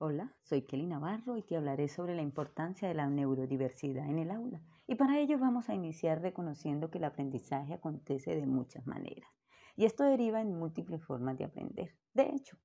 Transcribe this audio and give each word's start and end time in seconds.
Hola, 0.00 0.32
soy 0.44 0.62
Kelly 0.62 0.86
Navarro 0.86 1.36
y 1.36 1.42
te 1.42 1.56
hablaré 1.56 1.88
sobre 1.88 2.14
la 2.14 2.22
importancia 2.22 2.86
de 2.86 2.94
la 2.94 3.10
neurodiversidad 3.10 4.08
en 4.08 4.20
el 4.20 4.30
aula. 4.30 4.62
Y 4.86 4.94
para 4.94 5.18
ello 5.18 5.40
vamos 5.40 5.68
a 5.68 5.74
iniciar 5.74 6.22
reconociendo 6.22 6.88
que 6.88 6.98
el 6.98 7.04
aprendizaje 7.04 7.74
acontece 7.74 8.36
de 8.36 8.46
muchas 8.46 8.86
maneras. 8.86 9.28
Y 9.74 9.86
esto 9.86 10.04
deriva 10.04 10.40
en 10.40 10.56
múltiples 10.56 11.02
formas 11.02 11.36
de 11.36 11.46
aprender. 11.46 11.96
De 12.14 12.30
hecho, 12.32 12.56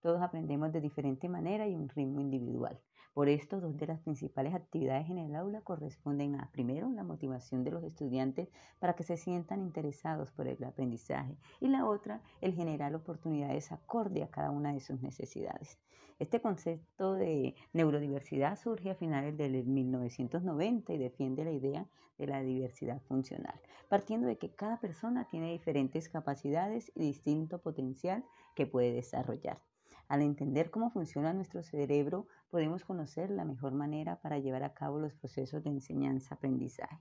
todos 0.00 0.22
aprendemos 0.22 0.70
de 0.70 0.80
diferente 0.80 1.28
manera 1.28 1.66
y 1.66 1.74
un 1.74 1.88
ritmo 1.88 2.20
individual. 2.20 2.80
Por 3.16 3.30
esto, 3.30 3.62
dos 3.62 3.78
de 3.78 3.86
las 3.86 4.00
principales 4.00 4.52
actividades 4.52 5.08
en 5.08 5.16
el 5.16 5.34
aula 5.36 5.62
corresponden 5.62 6.34
a, 6.34 6.50
primero, 6.52 6.90
la 6.90 7.02
motivación 7.02 7.64
de 7.64 7.70
los 7.70 7.82
estudiantes 7.82 8.50
para 8.78 8.94
que 8.94 9.04
se 9.04 9.16
sientan 9.16 9.62
interesados 9.62 10.32
por 10.32 10.46
el 10.46 10.62
aprendizaje 10.62 11.38
y 11.58 11.68
la 11.68 11.86
otra, 11.86 12.20
el 12.42 12.52
generar 12.52 12.94
oportunidades 12.94 13.72
acorde 13.72 14.22
a 14.22 14.28
cada 14.28 14.50
una 14.50 14.74
de 14.74 14.80
sus 14.80 15.00
necesidades. 15.00 15.78
Este 16.18 16.42
concepto 16.42 17.14
de 17.14 17.54
neurodiversidad 17.72 18.58
surge 18.58 18.90
a 18.90 18.94
finales 18.94 19.34
del 19.38 19.64
1990 19.64 20.92
y 20.92 20.98
defiende 20.98 21.46
la 21.46 21.52
idea 21.52 21.86
de 22.18 22.26
la 22.26 22.42
diversidad 22.42 23.00
funcional, 23.08 23.58
partiendo 23.88 24.26
de 24.26 24.36
que 24.36 24.54
cada 24.54 24.78
persona 24.78 25.26
tiene 25.26 25.52
diferentes 25.52 26.10
capacidades 26.10 26.92
y 26.94 27.00
distinto 27.00 27.62
potencial 27.62 28.26
que 28.54 28.66
puede 28.66 28.92
desarrollar. 28.92 29.62
Al 30.08 30.22
entender 30.22 30.70
cómo 30.70 30.90
funciona 30.90 31.32
nuestro 31.32 31.62
cerebro, 31.62 32.28
podemos 32.48 32.84
conocer 32.84 33.30
la 33.30 33.44
mejor 33.44 33.72
manera 33.72 34.20
para 34.20 34.38
llevar 34.38 34.62
a 34.62 34.72
cabo 34.72 35.00
los 35.00 35.14
procesos 35.14 35.64
de 35.64 35.70
enseñanza-aprendizaje. 35.70 36.98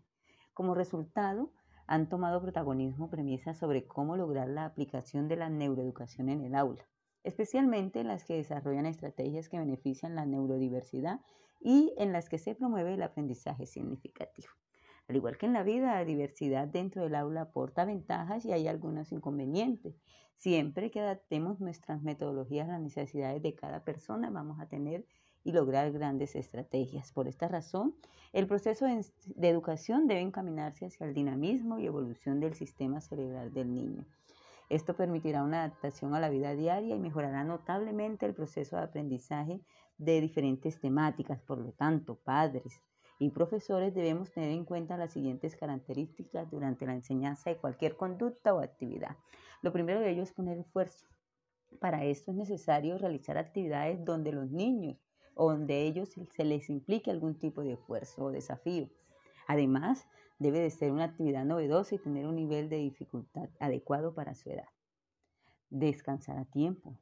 Como 0.54 0.74
resultado, 0.74 1.52
han 1.86 2.10
tomado 2.10 2.42
protagonismo 2.42 3.10
premisas 3.10 3.58
sobre 3.58 3.86
cómo 3.86 4.18
lograr 4.18 4.50
la 4.50 4.66
aplicación 4.66 5.28
de 5.28 5.36
la 5.36 5.50
neuroeducación 5.50 6.30
en 6.30 6.42
el 6.42 6.56
aula, 6.56 6.88
especialmente 7.24 8.00
en 8.00 8.08
las 8.08 8.24
que 8.24 8.38
desarrollan 8.38 8.88
estrategias 8.88 9.50
que 9.50 9.60
benefician 9.60 10.16
la 10.16 10.26
neurodiversidad 10.26 11.22
y 11.60 11.94
en 11.98 12.12
las 12.12 12.28
que 12.28 12.40
se 12.40 12.56
promueve 12.56 12.96
el 12.96 13.04
aprendizaje 13.04 13.68
significativo. 13.68 14.50
Al 15.08 15.16
igual 15.16 15.38
que 15.38 15.46
en 15.46 15.54
la 15.54 15.64
vida, 15.64 15.94
la 15.94 16.06
diversidad 16.06 16.68
dentro 16.68 17.04
del 17.04 17.16
aula 17.16 17.42
aporta 17.42 17.86
ventajas 17.86 18.44
y 18.46 18.52
hay 18.52 18.68
algunos 18.68 19.12
inconvenientes. 19.12 20.02
Siempre 20.38 20.90
que 20.92 21.00
adaptemos 21.00 21.60
nuestras 21.60 22.02
metodologías 22.02 22.68
a 22.68 22.74
las 22.74 22.82
necesidades 22.82 23.42
de 23.42 23.56
cada 23.56 23.84
persona, 23.84 24.30
vamos 24.30 24.60
a 24.60 24.68
tener 24.68 25.06
y 25.44 25.52
lograr 25.52 25.92
grandes 25.92 26.36
estrategias. 26.36 27.12
Por 27.12 27.28
esta 27.28 27.48
razón, 27.48 27.96
el 28.34 28.48
proceso 28.48 28.86
de 28.86 29.50
educación 29.50 30.08
debe 30.08 30.22
encaminarse 30.22 30.88
hacia 30.88 31.06
el 31.06 31.14
dinamismo 31.14 31.78
y 31.78 31.86
evolución 31.86 32.40
del 32.40 32.56
sistema 32.56 33.00
cerebral 33.00 33.54
del 33.54 33.74
niño. 33.74 34.06
Esto 34.70 34.96
permitirá 34.96 35.44
una 35.44 35.64
adaptación 35.64 36.16
a 36.16 36.20
la 36.20 36.30
vida 36.30 36.56
diaria 36.56 36.96
y 36.96 37.00
mejorará 37.00 37.44
notablemente 37.44 38.26
el 38.26 38.34
proceso 38.34 38.76
de 38.76 38.84
aprendizaje 38.84 39.62
de 40.00 40.20
diferentes 40.20 40.80
temáticas. 40.80 41.40
Por 41.42 41.60
lo 41.60 41.72
tanto, 41.72 42.16
padres, 42.16 42.82
y 43.20 43.30
profesores 43.30 43.94
debemos 43.94 44.32
tener 44.32 44.52
en 44.52 44.66
cuenta 44.66 44.98
las 44.98 45.14
siguientes 45.14 45.56
características 45.56 46.50
durante 46.52 46.86
la 46.86 46.94
enseñanza 46.94 47.50
de 47.50 47.58
cualquier 47.58 47.96
conducta 47.96 48.54
o 48.54 48.60
actividad. 48.60 49.18
Lo 49.62 49.72
primero 49.72 50.00
de 50.00 50.12
ello 50.12 50.24
es 50.24 50.34
poner 50.34 50.58
esfuerzo. 50.58 51.08
Para 51.80 52.04
esto 52.04 52.32
es 52.32 52.38
necesario 52.38 52.98
realizar 52.98 53.38
actividades 53.38 54.04
donde 54.04 54.32
los 54.32 54.52
niños 54.52 54.98
o 55.34 55.52
donde 55.52 55.84
ellos 55.84 56.10
se 56.10 56.46
les 56.46 56.70
implique 56.70 57.12
algún 57.12 57.38
tipo 57.38 57.62
de 57.62 57.74
esfuerzo 57.74 58.26
o 58.26 58.32
desafío. 58.32 58.90
Además, 59.48 60.08
debe 60.40 60.60
de 60.60 60.70
ser 60.70 60.92
una 60.92 61.06
actividad 61.06 61.46
novedosa 61.46 61.96
y 61.96 62.00
tener 62.00 62.26
un 62.26 62.36
nivel 62.36 62.70
de 62.70 62.78
dificultad 62.78 63.50
adecuado 63.60 64.14
para 64.14 64.36
su 64.36 64.50
edad. 64.50 64.70
Descansar 65.70 66.38
a 66.38 66.46
tiempo. 66.46 66.98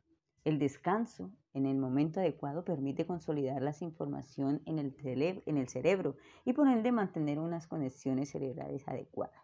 El 0.45 0.59
descanso 0.59 1.31
en 1.53 1.65
el 1.65 1.77
momento 1.77 2.19
adecuado 2.19 2.65
permite 2.65 3.05
consolidar 3.05 3.61
la 3.61 3.73
información 3.79 4.61
en 4.65 4.77
el, 4.77 5.69
cerebro 5.69 6.17
y 6.43 6.51
por 6.51 6.67
ende 6.67 6.91
mantener 6.91 7.39
unas 7.39 7.65
conexiones 7.65 8.31
cerebrales 8.31 8.85
adecuadas. 8.85 9.41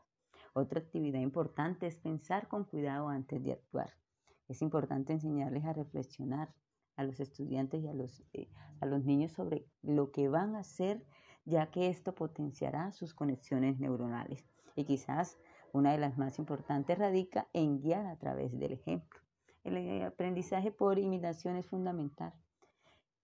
Otra 0.52 0.82
actividad 0.82 1.22
importante 1.22 1.88
es 1.88 1.98
pensar 2.00 2.50
con 2.50 2.66
cuidado 2.66 3.08
antes 3.08 3.42
de 3.42 3.54
actuar. 3.54 3.94
Es 4.50 4.62
importante 4.62 5.14
enseñarles 5.14 5.64
a 5.64 5.72
reflexionar 5.72 6.54
a 6.98 7.06
los 7.06 7.22
estudiantes 7.22 7.82
y 7.82 7.88
a 7.88 7.94
los, 7.94 8.22
eh, 8.34 8.50
a 8.82 8.86
los 8.86 9.06
niños 9.06 9.32
sobre 9.32 9.66
lo 9.82 10.12
que 10.12 10.28
van 10.28 10.56
a 10.56 10.60
hacer, 10.60 11.06
ya 11.46 11.72
que 11.72 11.88
esto 11.88 12.14
potenciará 12.14 12.92
sus 12.92 13.14
conexiones 13.14 13.80
neuronales. 13.80 14.50
Y 14.76 14.84
quizás 14.84 15.38
una 15.72 15.94
de 15.94 15.98
las 15.98 16.18
más 16.18 16.40
importantes 16.40 16.98
radica 16.98 17.48
en 17.54 17.80
guiar 17.80 18.06
a 18.06 18.18
través 18.18 18.52
del 18.60 18.74
ejemplo. 18.74 19.22
El 19.64 20.04
aprendizaje 20.04 20.72
por 20.72 21.00
imitación 21.00 21.56
es 21.56 21.66
fundamental. 21.68 22.34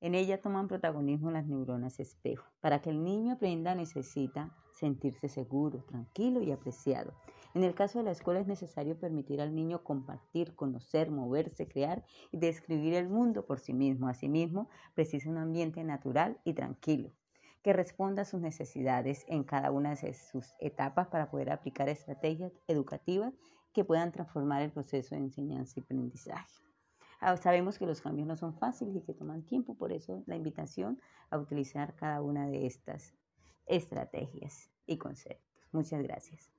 En 0.01 0.13
ella 0.13 0.41
toman 0.41 0.68
protagonismo 0.68 1.31
las 1.31 1.47
neuronas 1.47 2.00
espejo. 2.00 2.46
Para 2.59 2.81
que 2.81 2.90
el 2.90 3.03
niño 3.03 3.34
aprenda 3.34 3.73
necesita 3.73 4.53
sentirse 4.73 5.29
seguro, 5.29 5.84
tranquilo 5.85 6.41
y 6.41 6.51
apreciado. 6.51 7.13
En 7.53 7.63
el 7.63 7.73
caso 7.73 8.00
de 8.00 8.03
la 8.06 8.12
escuela 8.12 8.41
es 8.41 8.47
necesario 8.47 9.00
permitir 9.00 9.40
al 9.40 9.56
niño 9.56 9.84
compartir, 9.84 10.56
conocer, 10.56 11.09
moverse, 11.09 11.68
crear 11.68 12.06
y 12.31 12.38
describir 12.38 12.96
el 12.96 13.07
mundo 13.07 13.46
por 13.46 13.59
sí 13.59 13.73
mismo. 13.73 14.09
Asimismo, 14.09 14.69
precisa 14.94 15.29
un 15.29 15.38
ambiente 15.38 15.84
natural 15.84 16.40
y 16.44 16.53
tranquilo 16.53 17.12
que 17.63 17.73
responda 17.73 18.22
a 18.22 18.25
sus 18.25 18.41
necesidades 18.41 19.25
en 19.28 19.44
cada 19.44 19.72
una 19.72 19.96
de 19.96 20.13
sus 20.13 20.53
etapas 20.59 21.07
para 21.07 21.31
poder 21.31 21.50
aplicar 21.50 21.90
estrategias 21.90 22.52
educativas 22.67 23.34
que 23.75 23.83
puedan 23.83 24.13
transformar 24.13 24.61
el 24.61 24.71
proceso 24.71 25.15
de 25.15 25.21
enseñanza 25.21 25.73
y 25.75 25.83
aprendizaje. 25.83 26.63
Ah, 27.19 27.35
sabemos 27.35 27.77
que 27.77 27.85
los 27.85 27.99
cambios 27.99 28.25
no 28.25 28.37
son 28.37 28.53
fáciles 28.57 28.95
y 28.95 29.01
que 29.01 29.13
toman 29.13 29.43
tiempo, 29.43 29.75
por 29.75 29.91
eso 29.91 30.23
la 30.27 30.37
invitación 30.37 30.97
a 31.29 31.37
utilizar 31.37 31.93
cada 31.95 32.21
una 32.21 32.47
de 32.47 32.67
estas 32.67 33.13
estrategias 33.65 34.71
y 34.85 34.97
conceptos. 34.97 35.67
Muchas 35.73 36.01
gracias. 36.01 36.53